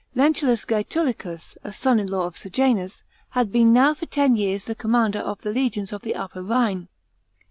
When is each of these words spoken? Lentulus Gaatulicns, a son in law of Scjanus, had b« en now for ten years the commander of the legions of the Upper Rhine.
Lentulus 0.15 0.65
Gaatulicns, 0.65 1.55
a 1.63 1.71
son 1.71 1.99
in 1.99 2.07
law 2.07 2.25
of 2.25 2.35
Scjanus, 2.35 3.03
had 3.37 3.51
b« 3.51 3.61
en 3.61 3.71
now 3.71 3.93
for 3.93 4.07
ten 4.07 4.35
years 4.35 4.63
the 4.63 4.73
commander 4.73 5.19
of 5.19 5.43
the 5.43 5.53
legions 5.53 5.93
of 5.93 6.01
the 6.01 6.15
Upper 6.15 6.41
Rhine. 6.41 6.87